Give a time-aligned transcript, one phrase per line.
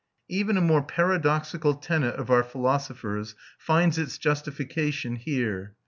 [0.29, 5.75] Even a more paradoxical tenet of our philosopher's finds it justification here.